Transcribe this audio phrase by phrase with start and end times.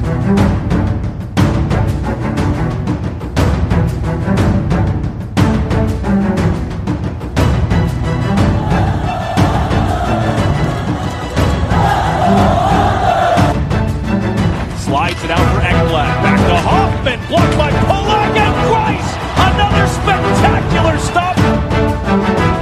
[0.00, 0.16] Slides
[15.22, 16.16] it out for Ekblad.
[16.24, 17.20] Back to Hoffman.
[17.28, 19.10] Blocked by Pulock and Price.
[19.36, 21.36] Another spectacular stop.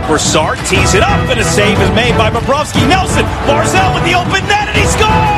[0.09, 2.89] Brassard tees it up and a save is made by Bobrovsky.
[2.89, 3.25] Nelson.
[3.47, 5.38] Barzal with the open net and he scores!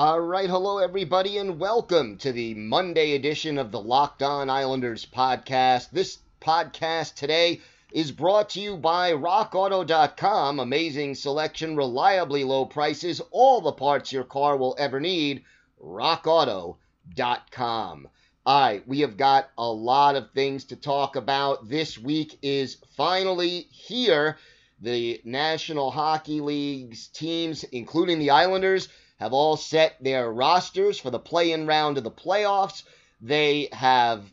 [0.00, 5.04] All right, hello everybody, and welcome to the Monday edition of the Locked On Islanders
[5.04, 5.90] podcast.
[5.90, 10.60] This podcast today is brought to you by RockAuto.com.
[10.60, 15.42] Amazing selection, reliably low prices, all the parts your car will ever need.
[15.82, 18.08] RockAuto.com.
[18.46, 21.68] All right, we have got a lot of things to talk about.
[21.68, 24.38] This week is finally here.
[24.80, 28.88] The National Hockey League's teams, including the Islanders,
[29.18, 32.82] have all set their rosters for the play in round of the playoffs.
[33.20, 34.32] They have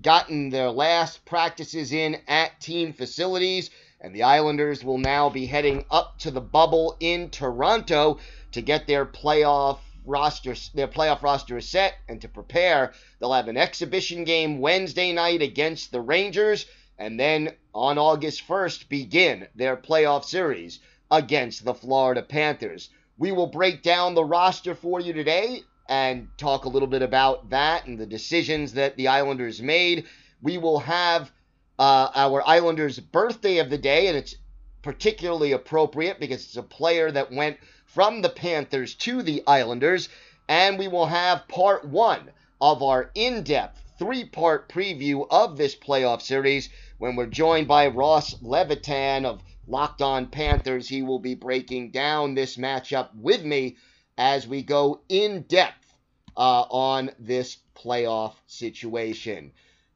[0.00, 3.70] gotten their last practices in at team facilities,
[4.00, 8.18] and the Islanders will now be heading up to the bubble in Toronto
[8.52, 12.94] to get their playoff roster their playoff roster is set and to prepare.
[13.18, 16.64] They'll have an exhibition game Wednesday night against the Rangers
[16.98, 22.90] and then on August 1st begin their playoff series against the Florida Panthers.
[23.18, 27.50] We will break down the roster for you today and talk a little bit about
[27.50, 30.06] that and the decisions that the Islanders made.
[30.40, 31.32] We will have
[31.80, 34.36] uh, our Islanders' birthday of the day, and it's
[34.82, 37.56] particularly appropriate because it's a player that went
[37.86, 40.08] from the Panthers to the Islanders.
[40.48, 42.30] And we will have part one
[42.60, 46.68] of our in depth three part preview of this playoff series
[46.98, 50.88] when we're joined by Ross Levitan of Locked On Panthers.
[50.88, 53.76] He will be breaking down this matchup with me
[54.16, 55.94] as we go in depth
[56.36, 59.52] uh, on this playoff situation.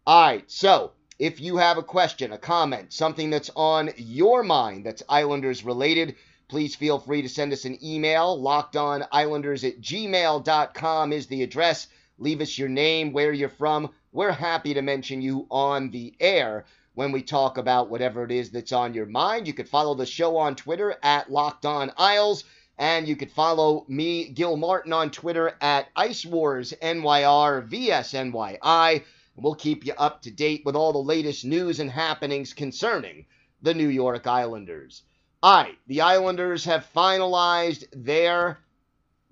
[0.06, 4.84] All right, so if you have a question, a comment, something that's on your mind
[4.84, 6.16] that's Islanders related,
[6.48, 8.38] please feel free to send us an email.
[8.38, 11.86] LockedOnIslanders at gmail.com is the address.
[12.18, 13.90] Leave us your name, where you're from.
[14.12, 18.50] We're happy to mention you on the air when we talk about whatever it is
[18.50, 19.46] that's on your mind.
[19.46, 22.44] You could follow the show on Twitter at Locked On Isles,
[22.78, 29.04] and you could follow me, Gil Martin, on Twitter at Ice Wars NYR VSNYI.
[29.36, 33.26] We'll keep you up to date with all the latest news and happenings concerning
[33.62, 35.02] the New York Islanders.
[35.42, 38.58] All right, the Islanders have finalized their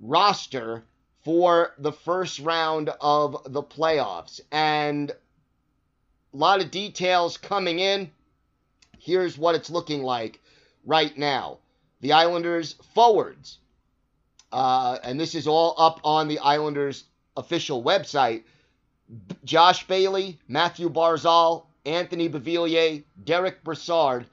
[0.00, 0.84] roster
[1.22, 5.12] for the first round of the playoffs, and
[6.32, 8.10] a lot of details coming in.
[8.98, 10.40] Here's what it's looking like
[10.84, 11.58] right now.
[12.00, 13.58] The Islanders forwards,
[14.52, 17.04] uh, and this is all up on the Islanders
[17.36, 18.44] official website.
[19.44, 24.26] Josh Bailey, Matthew Barzal, Anthony Beauvillier, Derek Brassard,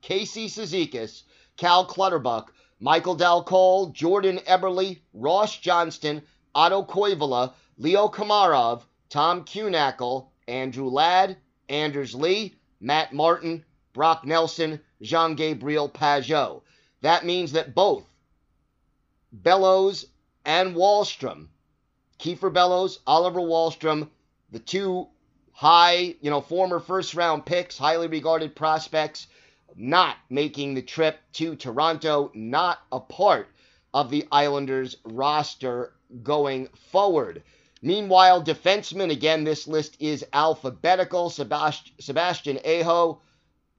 [0.00, 1.22] Casey Cizikas,
[1.56, 6.22] Cal Clutterbuck, Michael Dal Colle, Jordan Eberle, Ross Johnston,
[6.54, 11.36] Otto Koivula, Leo Komarov, Tom Kuhnhackl, Andrew Ladd,
[11.68, 16.62] Anders Lee, Matt Martin, Brock Nelson, Jean Gabriel Pageau.
[17.00, 18.04] That means that both
[19.32, 20.06] Bellows
[20.44, 21.48] and Wahlstrom,
[22.18, 24.08] Kiefer Bellows, Oliver Wahlstrom,
[24.50, 25.08] the two
[25.52, 29.26] high, you know, former first round picks, highly regarded prospects,
[29.76, 33.48] not making the trip to Toronto, not a part
[33.92, 35.92] of the Islanders roster
[36.22, 37.42] going forward.
[37.84, 41.28] Meanwhile, defensemen, again, this list is alphabetical.
[41.28, 43.20] Sebast- Sebastian Aho,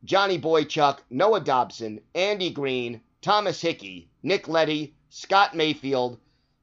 [0.04, 6.20] Johnny Boychuk, Noah Dobson, Andy Green, Thomas Hickey, Nick Leddy, Scott Mayfield,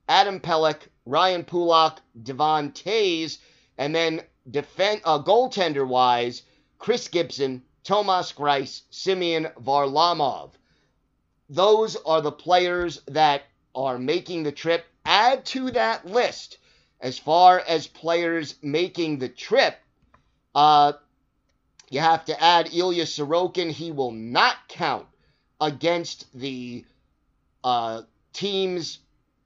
[0.08, 3.38] Adam Pelech, Ryan Pulock, Devon Toews,
[3.76, 6.42] and then defend, uh, goaltender wise,
[6.78, 10.52] Chris Gibson, Tomas Greiss, Simeon Varlamov.
[11.48, 13.42] Those are the players that
[13.74, 14.86] are making the trip.
[15.04, 16.58] Add to that list,
[17.02, 19.76] as far as players making the trip,
[20.54, 20.92] uh,
[21.90, 23.70] you have to add Ilya Sorokin.
[23.70, 25.06] He will not count
[25.60, 26.84] against the
[27.64, 28.02] uh,
[28.32, 29.00] team's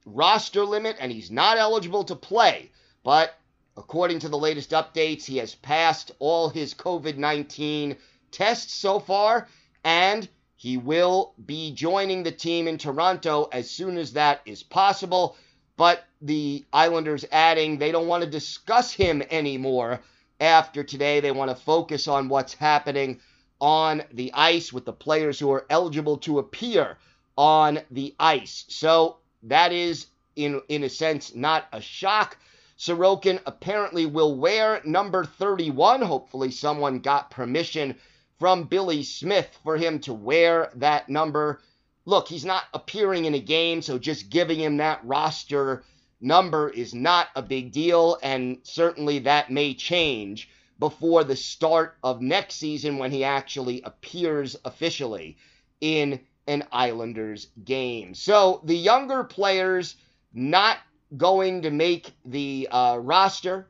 [0.05, 2.71] roster limit and he's not eligible to play.
[3.03, 3.33] But
[3.75, 7.97] according to the latest updates, he has passed all his COVID 19
[8.31, 9.47] tests so far
[9.83, 15.35] and he will be joining the team in Toronto as soon as that is possible.
[15.77, 20.01] But the Islanders adding they don't want to discuss him anymore
[20.39, 21.19] after today.
[21.19, 23.19] They want to focus on what's happening
[23.59, 26.97] on the ice with the players who are eligible to appear
[27.37, 28.65] on the ice.
[28.67, 32.37] So that is, in, in a sense, not a shock.
[32.77, 36.01] Sorokin apparently will wear number 31.
[36.01, 37.95] Hopefully, someone got permission
[38.37, 41.61] from Billy Smith for him to wear that number.
[42.07, 45.83] Look, he's not appearing in a game, so just giving him that roster
[46.21, 50.49] number is not a big deal, and certainly that may change
[50.79, 55.35] before the start of next season when he actually appears officially
[55.81, 58.15] in an Islanders game.
[58.15, 59.97] So the younger players
[60.33, 60.77] not
[61.17, 63.67] going to make the uh, roster.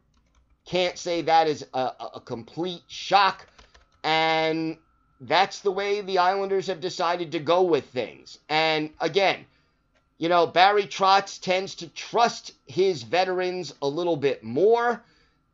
[0.63, 3.47] Can't say that is a, a complete shock.
[4.03, 4.77] And
[5.21, 8.39] that's the way the Islanders have decided to go with things.
[8.49, 9.45] And again,
[10.17, 15.03] you know, Barry Trotz tends to trust his veterans a little bit more.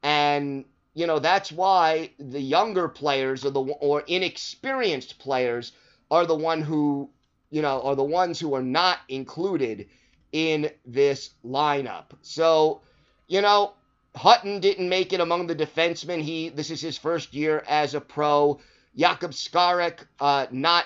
[0.02, 5.72] And, you know, that's why the younger players or the or inexperienced players
[6.10, 7.10] are the one who,
[7.50, 9.88] you know, are the ones who are not included
[10.32, 12.06] in this lineup.
[12.22, 12.82] So,
[13.28, 13.74] you know,
[14.16, 16.22] Hutton didn't make it among the defensemen.
[16.22, 18.60] He this is his first year as a pro.
[18.98, 20.86] Jakub Skarek uh, not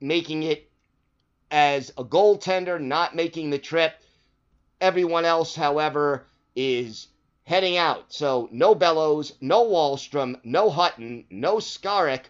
[0.00, 0.70] making it
[1.50, 3.94] as a goaltender, not making the trip.
[4.80, 7.08] Everyone else, however, is
[7.44, 8.12] heading out.
[8.12, 12.24] So no Bellows, no Wahlstrom, no Hutton, no Skarek,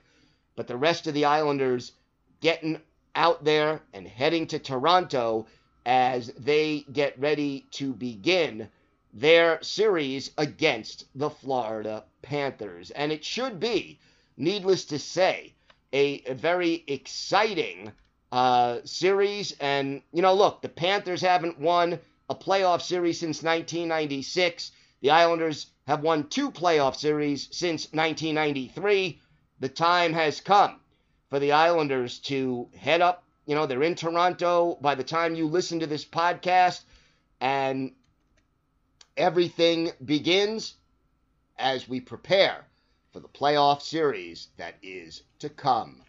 [0.55, 1.93] but the rest of the Islanders
[2.41, 2.81] getting
[3.15, 5.47] out there and heading to Toronto
[5.87, 8.69] as they get ready to begin
[9.15, 12.91] their series against the Florida Panthers.
[12.91, 13.99] And it should be,
[14.37, 15.55] needless to say,
[15.93, 17.93] a, a very exciting
[18.33, 19.53] uh, series.
[19.61, 21.99] And, you know, look, the Panthers haven't won
[22.29, 24.73] a playoff series since 1996.
[25.01, 29.21] The Islanders have won two playoff series since 1993.
[29.61, 30.81] The time has come
[31.31, 33.25] for the Islanders to head up.
[33.47, 36.83] You know, they're in Toronto by the time you listen to this podcast,
[37.41, 37.93] and
[39.17, 40.75] everything begins
[41.57, 42.66] as we prepare
[43.17, 46.03] for the playoff series that is to come.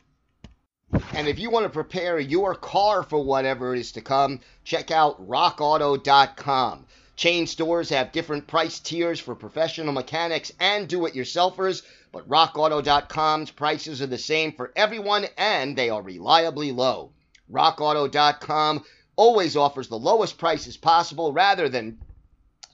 [1.14, 5.26] And if you want to prepare your car for whatever is to come, check out
[5.26, 6.86] rockauto.com.
[7.16, 13.52] Chain stores have different price tiers for professional mechanics and do it yourselfers, but rockauto.com's
[13.52, 17.14] prices are the same for everyone and they are reliably low.
[17.50, 18.84] Rockauto.com
[19.16, 22.00] always offers the lowest prices possible rather than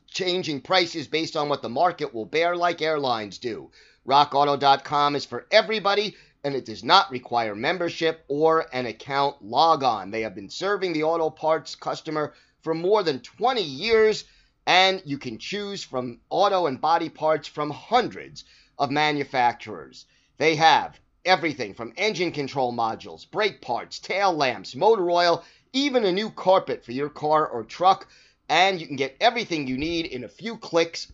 [0.08, 3.70] changing prices based on what the market will bear, like airlines do.
[4.08, 10.12] RockAuto.com is for everybody, and it does not require membership or an account logon.
[10.12, 14.26] They have been serving the auto parts customer for more than 20 years,
[14.66, 18.44] and you can choose from auto and body parts from hundreds
[18.78, 20.06] of manufacturers.
[20.38, 26.12] They have everything from engine control modules, brake parts, tail lamps, motor oil, even a
[26.12, 28.08] new carpet for your car or truck
[28.50, 31.12] and you can get everything you need in a few clicks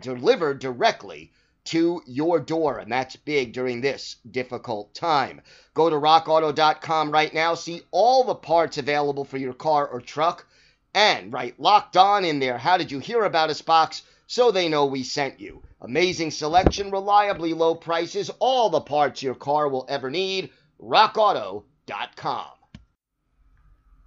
[0.00, 1.30] delivered directly
[1.66, 5.40] to your door, and that's big during this difficult time.
[5.74, 10.46] Go to rockauto.com right now, see all the parts available for your car or truck,
[10.94, 12.58] and write locked on in there.
[12.58, 15.62] How did you hear about us box so they know we sent you?
[15.80, 20.50] Amazing selection, reliably low prices, all the parts your car will ever need.
[20.80, 22.46] rockauto.com.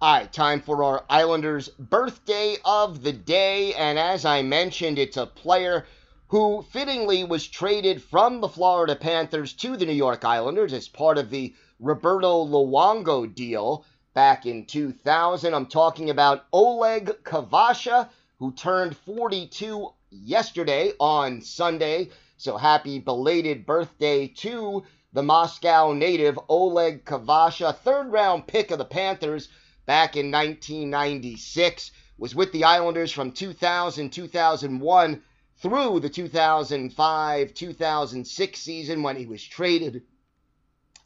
[0.02, 3.74] All right, time for our Islanders birthday of the day.
[3.74, 5.84] And as I mentioned, it's a player
[6.30, 11.18] who fittingly was traded from the Florida Panthers to the New York Islanders as part
[11.18, 13.84] of the Roberto Luongo deal
[14.14, 15.52] back in 2000.
[15.52, 18.08] I'm talking about Oleg Kvasha,
[18.38, 22.10] who turned 42 yesterday on Sunday.
[22.36, 28.84] So happy belated birthday to the Moscow native Oleg Kvasha, third round pick of the
[28.84, 29.48] Panthers
[29.84, 35.22] back in 1996, was with the Islanders from 2000 2001
[35.60, 40.02] through the 2005 2006 season when he was traded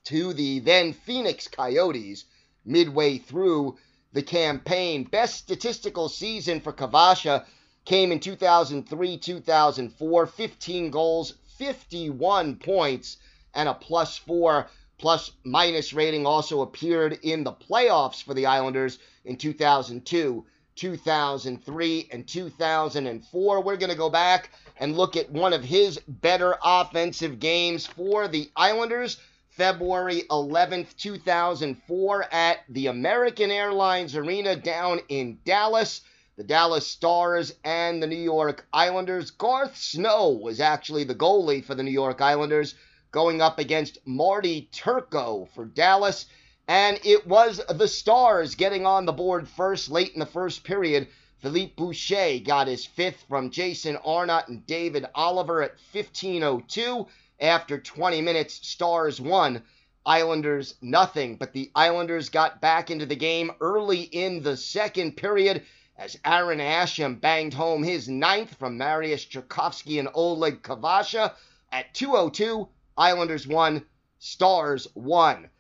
[0.05, 2.25] to the then Phoenix Coyotes
[2.65, 3.77] midway through
[4.13, 5.05] the campaign.
[5.05, 7.45] Best statistical season for Kvasha
[7.85, 13.17] came in 2003 2004, 15 goals, 51 points,
[13.55, 14.69] and a plus four
[14.99, 22.27] plus minus rating also appeared in the playoffs for the Islanders in 2002 2003 and
[22.27, 23.63] 2004.
[23.63, 28.29] We're going to go back and look at one of his better offensive games for
[28.29, 29.19] the Islanders.
[29.51, 36.01] February 11th, 2004, at the American Airlines Arena down in Dallas.
[36.37, 39.31] The Dallas Stars and the New York Islanders.
[39.31, 42.75] Garth Snow was actually the goalie for the New York Islanders,
[43.13, 46.27] going up against Marty Turco for Dallas.
[46.67, 51.09] And it was the Stars getting on the board first late in the first period.
[51.41, 57.07] Philippe Boucher got his fifth from Jason Arnott and David Oliver at 1502.
[57.39, 59.63] After 20 minutes, Stars won.
[60.07, 65.65] Islanders nothing, but the Islanders got back into the game early in the second period
[65.99, 71.35] as Aaron Asham banged home his ninth from Marius Czerkawski and Oleg Kvasha.
[71.71, 73.85] At 202, Islanders won,
[74.19, 75.51] Stars won.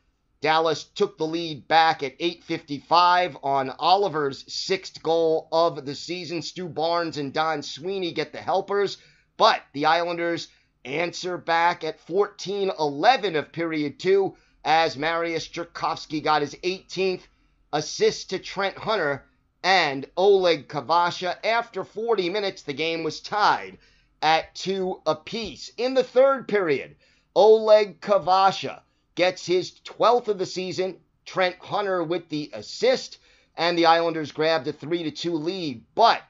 [0.44, 6.42] Dallas took the lead back at 8:55 on Oliver's sixth goal of the season.
[6.42, 8.98] Stu Barnes and Don Sweeney get the helpers,
[9.38, 10.48] but the Islanders
[10.84, 14.36] answer back at 14:11 of period 2
[14.66, 17.26] as Marius Czerkawski got his 18th
[17.72, 19.24] assist to Trent Hunter
[19.62, 21.38] and Oleg Kvasha.
[21.42, 23.78] After 40 minutes, the game was tied
[24.20, 25.70] at 2 apiece.
[25.78, 26.96] In the third period,
[27.34, 28.82] Oleg Kvasha
[29.14, 30.98] gets his 12th of the season.
[31.24, 33.18] Trent Hunter with the assist,
[33.56, 35.84] and the Islanders grabbed a 3 2 lead.
[35.94, 36.22] But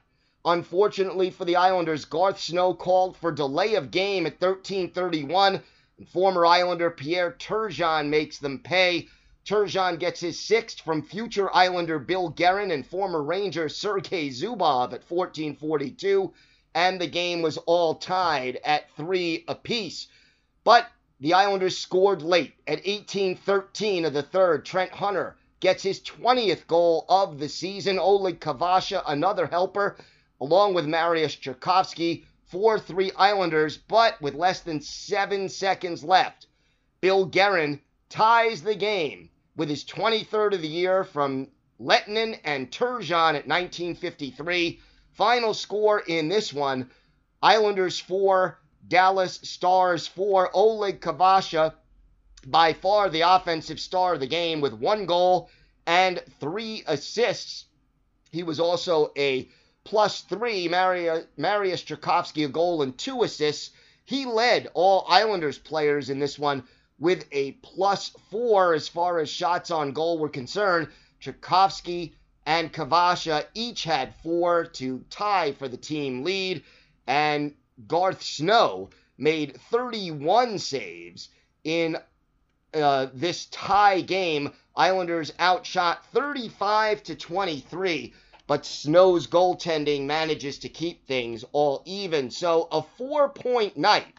[0.45, 5.61] unfortunately for the Islanders, Garth Snow called for delay of game at 1331,
[5.97, 9.07] and former Islander Pierre Turgeon makes them pay.
[9.45, 15.03] Turgeon gets his sixth from future Islander Bill Guerin and former Ranger Sergei Zubov at
[15.09, 16.33] 1442,
[16.73, 20.07] and the game was all tied at three apiece.
[20.63, 20.89] But
[21.19, 24.65] the Islanders scored late at 18-13 of the third.
[24.65, 27.97] Trent Hunter gets his 20th goal of the season.
[27.97, 29.97] Oleg Kvasha, another helper,
[30.41, 36.47] along with Marius Czerkawski, 4-3 Islanders, but with less than seven seconds left.
[37.01, 37.79] Bill Guerin
[38.09, 41.47] ties the game with his 23rd of the year from
[41.79, 44.79] Lehtinen and Turgeon at 1953.
[45.13, 46.91] Final score in this one,
[47.41, 51.73] Islanders 4, Dallas Stars for Oleg Kvasha,
[52.45, 55.49] by far the offensive star of the game with one goal
[55.87, 57.65] and three assists.
[58.31, 59.49] He was also a
[59.83, 60.67] plus three.
[60.67, 63.71] Marius Czerkawski, a goal and two assists.
[64.05, 66.63] He led all Islanders players in this one
[66.99, 70.89] with a plus four as far as shots on goal were concerned.
[71.21, 72.13] Czerkawski
[72.45, 76.63] and Kvasha each had four to tie for the team lead.
[77.07, 77.55] And
[77.87, 81.29] Garth Snow made 31 saves
[81.63, 81.97] in
[82.73, 84.53] uh, this tie game.
[84.75, 88.13] Islanders outshot 35 to 23,
[88.47, 92.29] but Snow's goaltending manages to keep things all even.
[92.29, 94.13] So a four point night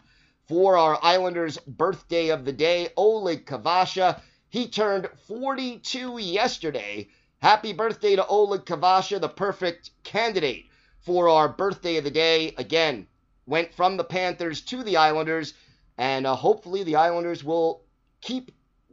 [0.47, 4.21] for our Islanders' birthday of the day, Oleg Kvasha.
[4.49, 7.09] He turned 42 yesterday.
[7.39, 10.65] Happy birthday to Oleg Kvasha, the perfect candidate
[10.99, 12.53] for our birthday of the day.
[12.57, 13.07] Again,
[13.47, 15.53] went from the Panthers to the Islanders,
[15.97, 17.81] and uh, hopefully the Islanders will
[18.21, 18.51] keep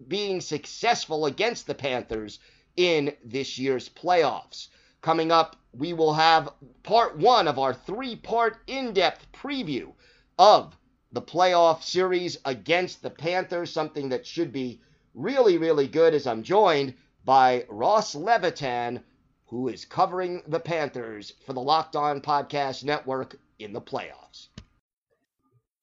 [0.09, 2.39] being successful against the Panthers
[2.77, 4.69] in this year's playoffs.
[5.03, 9.93] Coming up, we will have part one of our three part in depth preview
[10.39, 10.77] of
[11.13, 14.81] the playoff series against the Panthers, something that should be
[15.15, 16.95] really, really good as I'm joined
[17.25, 19.03] by Ross Levitan,
[19.47, 24.49] who is covering the Panthers for the Locked On Podcast Network in the playoffs.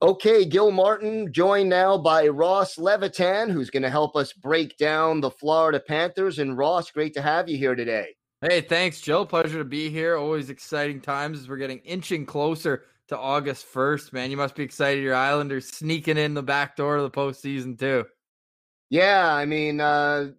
[0.03, 5.21] Okay, Gil Martin, joined now by Ross Levitan, who's going to help us break down
[5.21, 6.39] the Florida Panthers.
[6.39, 8.15] And Ross, great to have you here today.
[8.41, 9.25] Hey, thanks, Joe.
[9.25, 10.17] Pleasure to be here.
[10.17, 14.31] Always exciting times as we're getting inching closer to August 1st, man.
[14.31, 15.03] You must be excited.
[15.03, 18.05] Your Islanders sneaking in the back door of the postseason, too.
[18.89, 20.29] Yeah, I mean, uh,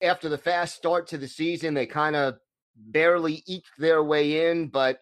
[0.00, 2.36] after the fast start to the season, they kind of
[2.76, 5.00] barely eked their way in, but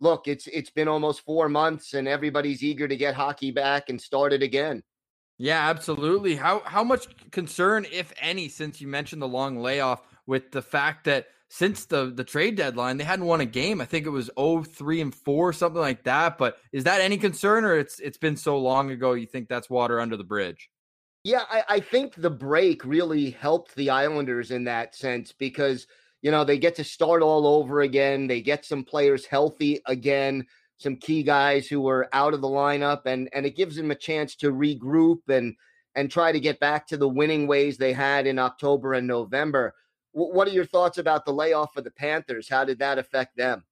[0.00, 4.00] look, it's it's been almost four months, and everybody's eager to get hockey back and
[4.00, 4.82] start it again.
[5.38, 6.36] Yeah, absolutely.
[6.36, 11.04] How how much concern, if any, since you mentioned the long layoff, with the fact
[11.04, 13.80] that since the the trade deadline they hadn't won a game.
[13.80, 17.64] I think it was 0-3 and 4 something like that, but is that any concern
[17.64, 20.70] or it's it's been so long ago you think that's water under the bridge?
[21.24, 25.86] Yeah, I, I think the break really helped the Islanders in that sense because
[26.22, 28.26] you know, they get to start all over again.
[28.26, 30.46] They get some players healthy again,
[30.78, 33.96] some key guys who were out of the lineup, and and it gives them a
[33.96, 35.54] chance to regroup and
[35.94, 39.74] and try to get back to the winning ways they had in October and November.
[40.12, 42.48] what are your thoughts about the layoff for the Panthers?
[42.48, 43.64] How did that affect them?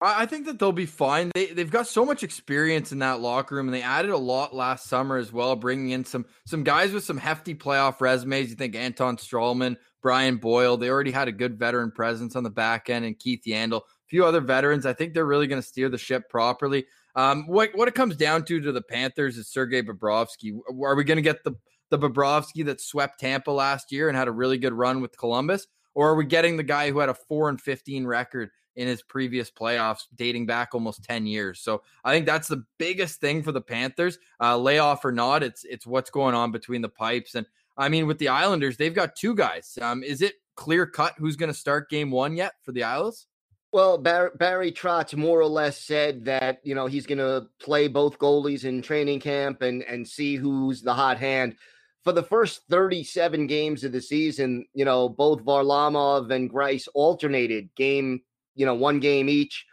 [0.00, 1.30] I think that they'll be fine.
[1.34, 4.54] They they've got so much experience in that locker room, and they added a lot
[4.54, 8.50] last summer as well, bringing in some some guys with some hefty playoff resumes.
[8.50, 10.76] You think Anton Stralman, Brian Boyle.
[10.76, 14.06] They already had a good veteran presence on the back end, and Keith Yandle, a
[14.06, 14.84] few other veterans.
[14.84, 16.84] I think they're really going to steer the ship properly.
[17.16, 20.60] Um, what what it comes down to to the Panthers is Sergei Bobrovsky.
[20.82, 21.54] Are we going to get the
[21.88, 25.68] the Bobrovsky that swept Tampa last year and had a really good run with Columbus,
[25.94, 28.50] or are we getting the guy who had a four and fifteen record?
[28.76, 31.60] in his previous playoffs, dating back almost 10 years.
[31.60, 34.18] So I think that's the biggest thing for the Panthers.
[34.40, 37.36] Uh, layoff or not, it's it's what's going on between the pipes.
[37.36, 37.46] And
[37.76, 39.78] I mean, with the Islanders, they've got two guys.
[39.80, 43.26] Um, is it clear cut who's going to start game one yet for the Isles?
[43.72, 47.88] Well, Barry, Barry Trotz more or less said that you know he's going to play
[47.88, 51.56] both goalies in training camp and and see who's the hot hand.
[52.04, 57.70] For the first 37 games of the season, you know, both Varlamov and Greiss alternated
[57.76, 58.20] game
[58.54, 59.66] you know, one game each.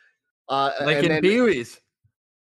[0.50, 1.80] Uh, like in Pee Wee's.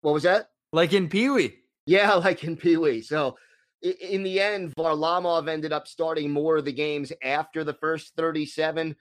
[0.02, 0.50] What was that?
[0.72, 1.56] Like in Pee Wee.
[1.86, 3.02] Yeah, like in Pee Wee.
[3.02, 3.36] So
[3.82, 8.96] in the end, Varlamov ended up starting more of the games after the first 37.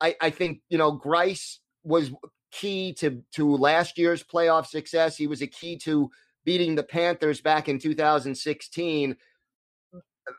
[0.00, 2.10] I, I think, you know, Greiss was
[2.50, 5.16] key to, to last year's playoff success.
[5.16, 6.10] He was a key to
[6.44, 9.16] beating the Panthers back in 2016.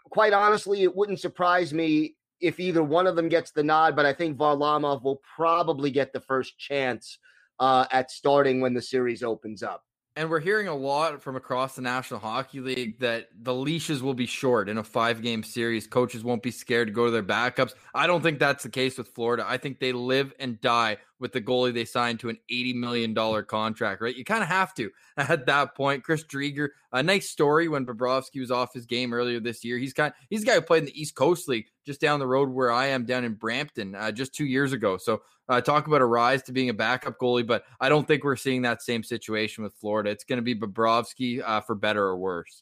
[0.10, 4.06] Quite honestly, it wouldn't surprise me if either one of them gets the nod, but
[4.06, 7.18] I think Varlamov will probably get the first chance
[7.60, 9.84] uh, at starting when the series opens up.
[10.18, 14.14] And we're hearing a lot from across the National Hockey League that the leashes will
[14.14, 15.88] be short in a five game series.
[15.88, 17.74] Coaches won't be scared to go to their backups.
[17.94, 19.44] I don't think that's the case with Florida.
[19.46, 23.46] I think they live and die with the goalie they signed to an $80 million
[23.46, 24.16] contract, right?
[24.16, 26.04] You kind of have to at that point.
[26.04, 29.80] Chris Driedger, a nice story when Bobrovsky was off his game earlier this year.
[29.80, 32.28] He's kind he's a guy who played in the East Coast League just down the
[32.28, 34.98] road where I am down in Brampton uh, just two years ago.
[34.98, 38.24] So uh, talk about a rise to being a backup goalie, but I don't think
[38.24, 40.12] we're seeing that same situation with Florida.
[40.12, 42.62] It's going to be Bobrovsky uh, for better or worse.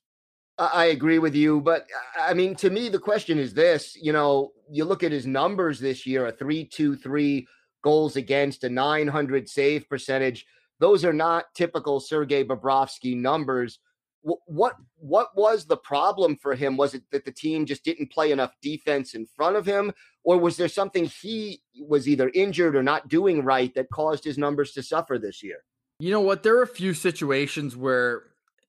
[0.58, 4.54] I agree with you, but I mean, to me, the question is this: you know,
[4.70, 7.48] you look at his numbers this year, a three-two-three
[7.84, 10.48] goals against, a 900 save percentage.
[10.80, 13.80] Those are not typical Sergei Bobrovsky numbers.
[14.24, 16.78] What what was the problem for him?
[16.78, 19.92] Was it that the team just didn't play enough defense in front of him,
[20.24, 24.38] or was there something he was either injured or not doing right that caused his
[24.38, 25.66] numbers to suffer this year?
[26.00, 26.42] You know what?
[26.42, 28.24] There are a few situations where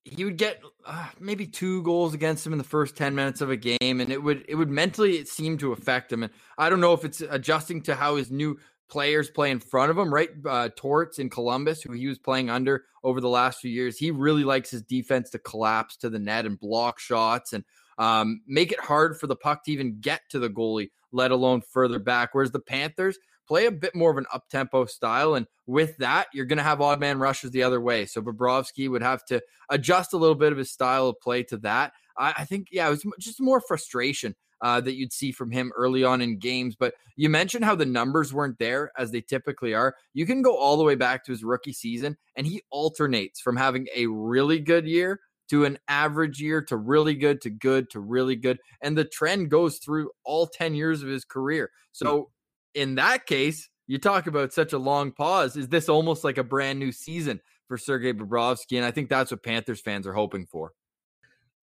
[0.05, 3.51] he would get uh, maybe two goals against him in the first 10 minutes of
[3.51, 6.69] a game and it would it would mentally it seemed to affect him and i
[6.69, 10.13] don't know if it's adjusting to how his new players play in front of him,
[10.13, 10.31] right?
[10.47, 14.11] Uh, Torts in Columbus, who he was playing under over the last few years, he
[14.11, 17.65] really likes his defense to collapse to the net and block shots and
[17.99, 21.61] um, make it hard for the puck to even get to the goalie, let alone
[21.61, 22.31] further back.
[22.33, 25.35] Whereas the Panthers play a bit more of an up tempo style.
[25.35, 28.07] And with that, you're going to have odd man rushes the other way.
[28.07, 31.59] So Bobrovsky would have to adjust a little bit of his style of play to
[31.59, 31.93] that.
[32.17, 34.35] I, I think, yeah, it was just more frustration
[34.65, 36.75] uh, that you'd see from him early on in games.
[36.75, 39.95] But you mentioned how the numbers weren't there as they typically are.
[40.15, 43.59] You can go all the way back to his rookie season, and he alternates from
[43.59, 48.01] having a really good year to an average year to really good to good to
[48.01, 48.59] really good.
[48.81, 51.71] And the trend goes through all 10 years of his career.
[51.93, 52.31] So
[52.73, 55.59] in that case, you talk about such a long pause.
[55.59, 58.79] Is this almost like a brand new season for Sergei Bobrovsky?
[58.79, 60.73] And I think that's what Panthers fans are hoping for.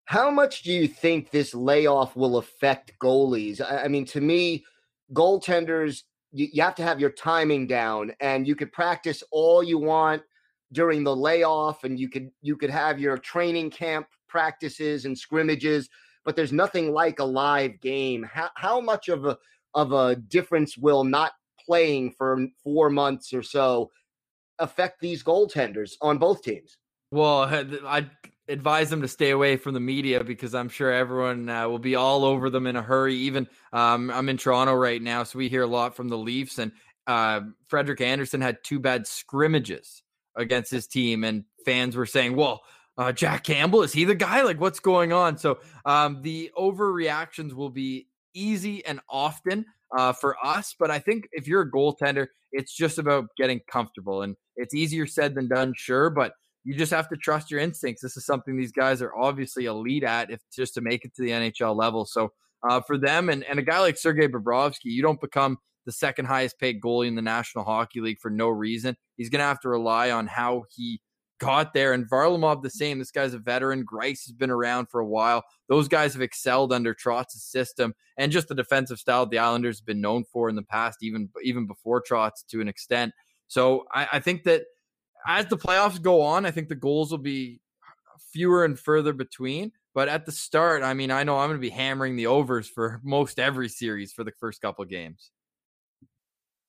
[0.10, 3.62] How much do you think this layoff will affect goalies?
[3.62, 4.66] I, I mean, to me,
[5.14, 9.78] goaltenders, you, you have to have your timing down, and you could practice all you
[9.78, 10.24] want
[10.72, 15.90] during the layoff, and you could you could have your training camp practices and scrimmages,
[16.26, 18.24] but there's nothing like a live game.
[18.24, 19.38] How how much of a
[19.76, 23.92] of a difference will not playing for four months or so
[24.58, 26.80] affect these goaltenders on both teams?
[27.12, 27.44] Well,
[27.86, 28.10] I
[28.50, 31.96] advise them to stay away from the media because I'm sure everyone uh, will be
[31.96, 33.16] all over them in a hurry.
[33.16, 36.58] Even um, I'm in Toronto right now, so we hear a lot from the Leafs.
[36.58, 36.72] And
[37.08, 40.04] uh, Frederik Andersen had two bad scrimmages
[40.36, 42.62] against his team, and fans were saying, "Well,
[42.98, 44.42] uh, Jack Campbell is he the guy?
[44.42, 49.66] Like, what's going on?" So um, the overreactions will be easy and often
[49.98, 50.76] uh, for us.
[50.78, 55.08] But I think if you're a goaltender, it's just about getting comfortable, and it's easier
[55.08, 58.02] said than done, sure, but you just have to trust your instincts.
[58.02, 61.22] This is something these guys are obviously elite at, if just to make it to
[61.22, 62.06] the NHL level.
[62.06, 62.32] So
[62.68, 66.26] uh, for them and, and a guy like Sergei Bobrovsky, you don't become the second
[66.26, 68.96] highest paid goalie in the National Hockey League for no reason.
[69.18, 71.02] He's going to have to rely on how he
[71.40, 71.94] got there.
[71.94, 73.00] And Varlamov the same.
[73.00, 73.86] This guy's a veteran.
[73.86, 75.44] Greiss has been around for a while.
[75.68, 79.86] Those guys have excelled under Trotz' system, and just the defensive style the Islanders have
[79.86, 83.14] been known for in the past, even even before Trotz to an extent.
[83.48, 84.64] So I, I think that
[85.28, 87.62] as the playoffs go on, I think the goals will be
[88.32, 89.72] fewer and further between.
[89.94, 92.70] But at the start, I mean, I know I'm going to be hammering the overs
[92.70, 95.32] for most every series for the first couple games.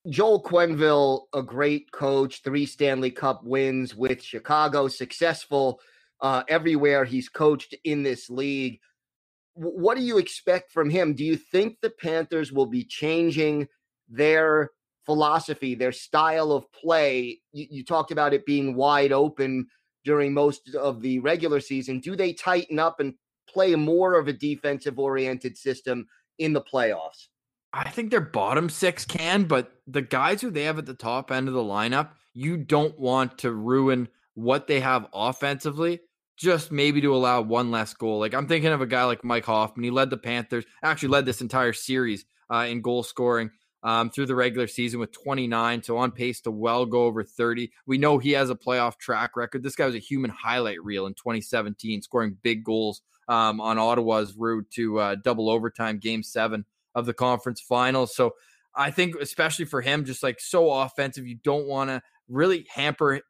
[0.09, 5.81] Joel Quenneville, a great coach, three Stanley Cup wins with Chicago, successful
[6.23, 8.81] uh, everywhere he's coached in this league.
[9.57, 11.15] W- what do you expect from him?
[11.15, 13.69] Do you think the Panthers will be changing
[14.09, 14.71] their
[15.05, 17.41] philosophy, their style of play?
[17.53, 19.67] You, you talked about it being wide open
[20.05, 22.01] during most of the regular season.
[22.01, 23.15] Do they tighten up and
[23.49, 26.07] play more of a defensive oriented system
[26.39, 27.29] in the playoffs?
[27.73, 31.31] I think their bottom six can, but the guys who they have at the top
[31.31, 36.01] end of the lineup, you don't want to ruin what they have offensively
[36.37, 38.19] just maybe to allow one less goal.
[38.19, 39.85] Like I'm thinking of a guy like Mike Hoffman.
[39.85, 43.51] He led the Panthers, actually led this entire series uh, in goal scoring
[43.83, 47.71] um, through the regular season with 29, so on pace to well go over 30.
[47.87, 49.63] We know he has a playoff track record.
[49.63, 54.35] This guy was a human highlight reel in 2017, scoring big goals um, on Ottawa's
[54.37, 56.65] route to uh, double overtime game seven
[56.95, 58.15] of the conference finals.
[58.15, 58.35] So
[58.75, 63.21] I think, especially for him, just like so offensive, you don't want to really hamper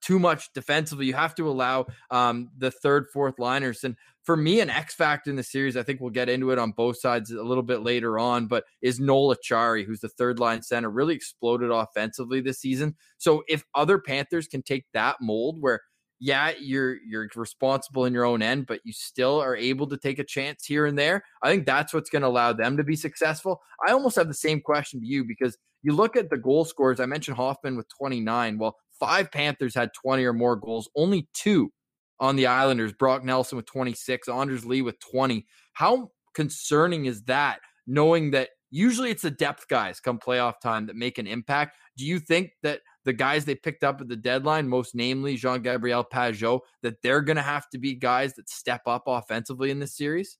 [0.00, 1.06] too much defensively.
[1.06, 3.84] You have to allow um, the third, fourth liners.
[3.84, 6.58] And for me, an X factor in the series, I think we'll get into it
[6.58, 10.38] on both sides a little bit later on, but is Noel Acciari, who's the third
[10.38, 12.96] line center, really exploded offensively this season.
[13.18, 15.80] So if other Panthers can take that mold where
[16.18, 20.18] yeah, you're you're responsible in your own end, but you still are able to take
[20.18, 21.22] a chance here and there.
[21.42, 23.60] I think that's what's going to allow them to be successful.
[23.86, 27.00] I almost have the same question to you because you look at the goal scores.
[27.00, 28.58] I mentioned Hoffman with 29.
[28.58, 30.88] Well, five Panthers had 20 or more goals.
[30.96, 31.72] Only two
[32.20, 32.92] on the Islanders.
[32.92, 35.46] Brock Nelson with 26, Anders Lee with 20.
[35.74, 37.60] How concerning is that?
[37.86, 41.76] Knowing that usually it's the depth guys come playoff time that make an impact.
[41.96, 45.62] Do you think that the guys they picked up at the deadline, most namely Jean
[45.62, 49.78] Gabriel Pageau, that they're going to have to be guys that step up offensively in
[49.78, 50.38] this series?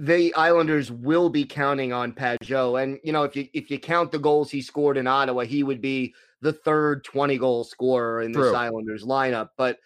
[0.00, 4.10] The Islanders will be counting on Pageau, and you know if you if you count
[4.10, 8.32] the goals he scored in Ottawa, he would be the third twenty goal scorer in
[8.32, 8.54] this True.
[8.54, 9.50] Islanders lineup.
[9.58, 9.78] But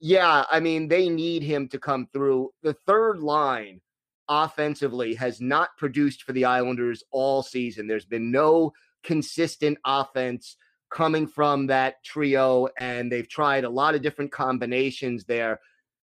[0.00, 2.50] yeah, I mean they need him to come through.
[2.62, 3.80] The third line
[4.28, 7.86] offensively has not produced for the Islanders all season.
[7.86, 8.72] There's been no
[9.04, 10.56] consistent offense
[10.90, 15.60] coming from that trio, and they've tried a lot of different combinations there.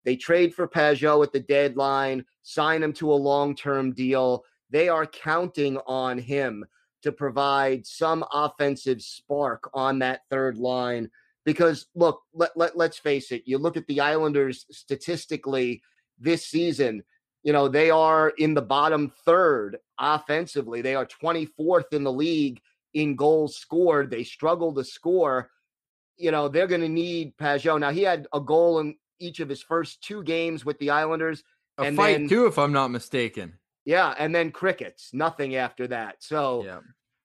[0.03, 4.43] They trade for Pageau at the deadline, sign him to a long term deal.
[4.69, 6.65] They are counting on him
[7.03, 11.09] to provide some offensive spark on that third line.
[11.43, 15.81] Because, look, let, let, let's face it, you look at the Islanders statistically
[16.19, 17.03] this season,
[17.43, 20.81] you know, they are in the bottom third offensively.
[20.81, 22.61] They are 24th in the league
[22.93, 24.11] in goals scored.
[24.11, 25.49] They struggle to score.
[26.17, 27.79] You know, they're going to need Pageau.
[27.79, 31.43] Now, he had a goal in each of his first two games with the Islanders.
[31.77, 33.53] A and fight, then, too, if I'm not mistaken.
[33.85, 34.13] Yeah.
[34.17, 36.17] And then crickets, nothing after that.
[36.19, 36.79] So yeah.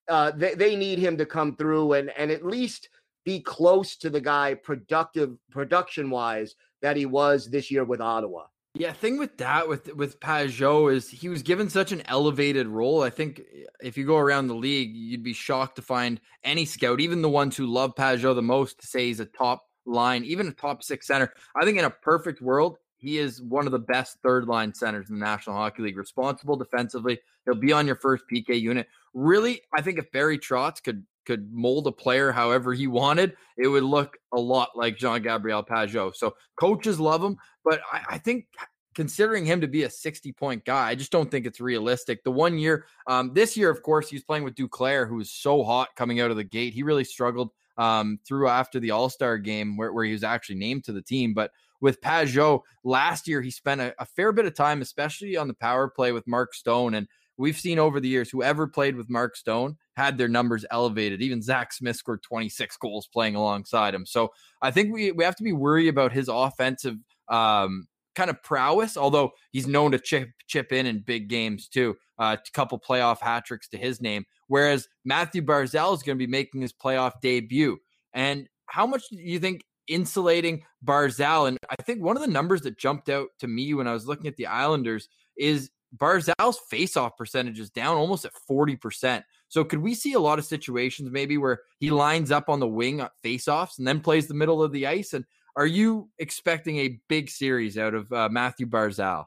[0.08, 2.88] uh, they, they need him to come through and, and at least
[3.24, 8.44] be close to the guy productive production wise that he was this year with Ottawa.
[8.78, 13.02] Yeah, thing with that with with Pageau is he was given such an elevated role.
[13.02, 13.40] I think
[13.82, 17.28] if you go around the league, you'd be shocked to find any scout, even the
[17.30, 20.82] ones who love Pageau the most, to say he's a top line, even a top
[20.82, 21.32] six center.
[21.54, 25.10] I think in a perfect world, he is one of the best third line centers
[25.10, 25.96] in the National Hockey League.
[25.96, 28.88] Responsible defensively, he'll be on your first PK unit.
[29.14, 33.66] Really, I think if Barry Trotz could could mold a player however he wanted, it
[33.66, 36.14] would look a lot like Jean Gabriel Pageau.
[36.14, 38.46] So coaches love him, but I, I, think
[38.94, 42.22] considering him to be a 60 point guy, I just don't think it's realistic.
[42.22, 45.64] The one year, um, this year, of course, he's playing with Duclair, who was so
[45.64, 46.72] hot coming out of the gate.
[46.72, 50.56] He really struggled um, through after the All Star game where, where he was actually
[50.56, 51.34] named to the team.
[51.34, 55.48] But with Pageau, last year he spent a, a fair bit of time, especially on
[55.48, 56.94] the power play with Mark Stone.
[56.94, 61.22] And we've seen over the years, whoever played with Mark Stone had their numbers elevated.
[61.22, 64.06] Even Zach Smith scored 26 goals playing alongside him.
[64.06, 66.96] So I think we, we have to be worried about his offensive
[67.28, 71.96] um, kind of prowess, although he's known to chip, chip in in big games too.
[72.18, 74.24] Uh, a couple playoff hat tricks to his name.
[74.48, 77.78] Whereas Matthew Barzal is going to be making his playoff debut.
[78.12, 81.48] And how much do you think insulating Barzal?
[81.48, 84.06] And I think one of the numbers that jumped out to me when I was
[84.06, 89.22] looking at the Islanders is Barzal's faceoff percentage is down almost at 40%.
[89.48, 92.66] So could we see a lot of situations maybe where he lines up on the
[92.66, 95.12] wing at faceoffs and then plays the middle of the ice?
[95.12, 95.24] And
[95.56, 99.26] Are you expecting a big series out of uh, Matthew Barzal?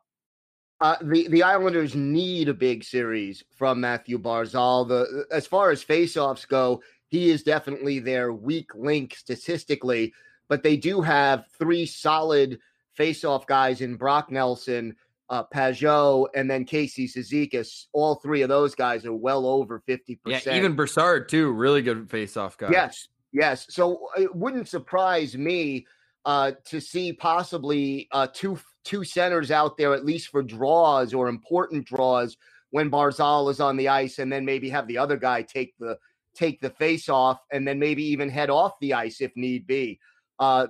[0.82, 4.88] Uh, the the Islanders need a big series from Matthew Barzal.
[4.88, 10.14] The as far as faceoffs go, he is definitely their weak link statistically,
[10.48, 12.60] but they do have three solid
[12.98, 14.96] faceoff guys in Brock Nelson,
[15.30, 17.88] uh, Pageau, and then Casey Cizikas.
[17.92, 20.46] All three of those guys are well over fifty percent.
[20.46, 22.70] Yeah, even Brassard too, really good faceoff guy.
[22.72, 23.68] Yes, yes.
[23.70, 25.86] So it wouldn't surprise me
[26.26, 31.28] uh, to see possibly uh, two two centers out there at least for draws or
[31.28, 32.38] important draws
[32.72, 35.98] when Barzal is on the ice, and then maybe have the other guy take the
[36.36, 40.00] take the face off, and then maybe even head off the ice if need be.
[40.40, 40.68] Uh,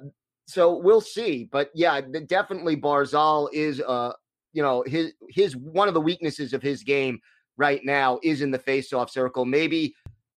[0.48, 4.14] so we'll see, but yeah, definitely Barzal is uh
[4.54, 7.20] you know his his one of the weaknesses of his game
[7.58, 9.46] right now is in the face-off circle.
[9.46, 9.94] Maybe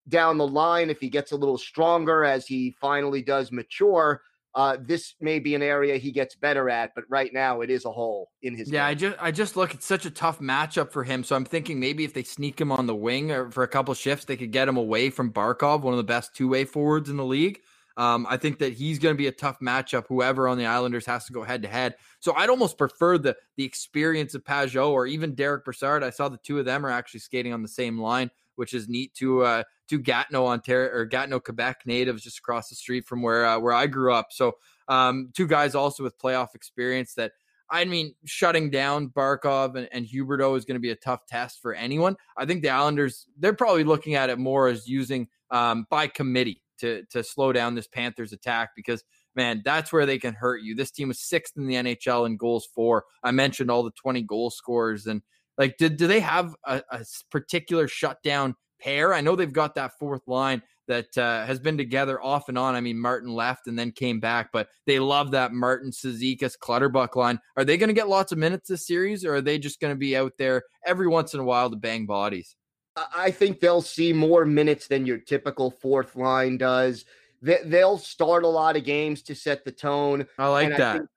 [0.09, 4.21] down the line, if he gets a little stronger as he finally does mature,
[4.55, 7.85] uh, this may be an area he gets better at, but right now it is
[7.85, 8.71] a hole in his.
[8.71, 8.91] Yeah, game.
[8.91, 11.23] I just I just look it's such a tough matchup for him.
[11.23, 13.93] So I'm thinking maybe if they sneak him on the wing or for a couple
[13.95, 17.09] shifts, they could get him away from Barkov, one of the best two way forwards
[17.09, 17.61] in the league.
[17.95, 20.05] Um, I think that he's going to be a tough matchup.
[20.07, 21.95] Whoever on the Islanders has to go head to head.
[22.19, 26.03] So I'd almost prefer the the experience of Pageau or even Derek Brassard.
[26.03, 28.87] I saw the two of them are actually skating on the same line, which is
[28.87, 33.21] neat to uh, two Gatineau, Ontario or Gatineau, Quebec natives just across the street from
[33.21, 34.27] where uh, where I grew up.
[34.31, 34.53] So
[34.87, 37.31] um, two guys also with playoff experience that
[37.69, 41.59] I mean, shutting down Barkov and, and Huberdeau is going to be a tough test
[41.59, 42.15] for anyone.
[42.37, 46.61] I think the Islanders, they're probably looking at it more as using um, by committee
[46.79, 49.03] to, to slow down this Panthers attack because,
[49.35, 50.75] man, that's where they can hurt you.
[50.75, 53.05] This team was sixth in the NHL in goals for.
[53.23, 55.07] I mentioned all the 20 goal scorers.
[55.07, 55.23] And
[55.57, 59.13] like, did, do they have a, a particular shutdown pair?
[59.13, 62.75] I know they've got that fourth line that uh, has been together off and on.
[62.75, 67.15] I mean, Martin left and then came back, but they love that Martin Cizikas Clutterbuck
[67.15, 67.39] line.
[67.55, 69.93] Are they going to get lots of minutes this series, or are they just going
[69.93, 72.55] to be out there every once in a while to bang bodies?
[72.95, 77.05] I think they'll see more minutes than your typical fourth line does.
[77.41, 80.27] They'll start a lot of games to set the tone.
[80.37, 80.95] I like and that.
[80.95, 81.09] I think,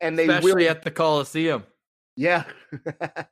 [0.00, 1.64] and they especially will, at the Coliseum.
[2.16, 2.44] Yeah,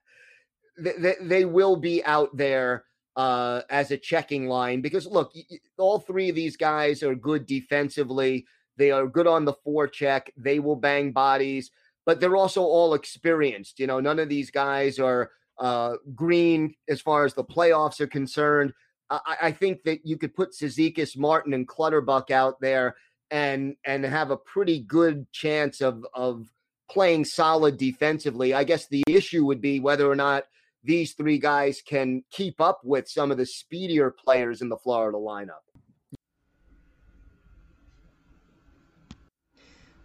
[0.78, 2.84] they, they, will be out there
[3.16, 5.32] uh, as a checking line because look,
[5.78, 8.46] all three of these guys are good defensively.
[8.76, 10.28] They are good on the forecheck.
[10.36, 11.70] They will bang bodies,
[12.06, 13.78] but they're also all experienced.
[13.78, 18.06] You know, none of these guys are uh, green as far as the playoffs are
[18.06, 18.72] concerned.
[19.10, 22.96] I, I think that you could put Cizikas, Martin, and Clutterbuck out there
[23.30, 26.46] and and have a pretty good chance of of
[26.90, 28.54] playing solid defensively.
[28.54, 30.44] I guess the issue would be whether or not
[30.84, 35.18] these three guys can keep up with some of the speedier players in the Florida
[35.18, 35.62] lineup.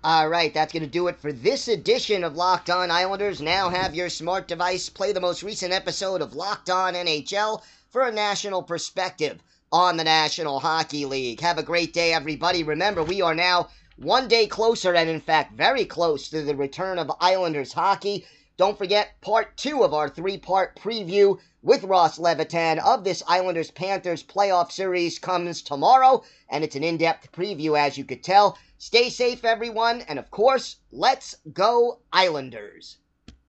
[0.04, 3.42] All right, that's going to do it for this edition of Locked On Islanders.
[3.42, 8.08] Now have your smart device play the most recent episode of Locked On NHL for
[8.08, 9.40] a national perspective
[9.72, 11.42] on the National Hockey League.
[11.42, 12.64] Have a great day, everybody.
[12.64, 17.00] Remember, we are now one day closer, and in fact, very close to the return
[17.00, 18.26] of Islanders hockey.
[18.58, 23.70] Don't forget part two of our three part preview with Ross Levitan of this Islanders
[23.70, 28.58] Panthers playoff series comes tomorrow, and it's an in depth preview, as you could tell.
[28.80, 32.98] Stay safe, everyone, and of course, let's go, Islanders.